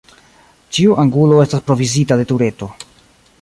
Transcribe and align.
Ĉiu 0.77 0.95
angulo 1.03 1.37
estas 1.43 1.63
provizita 1.67 2.19
de 2.23 2.27
tureto. 2.33 2.71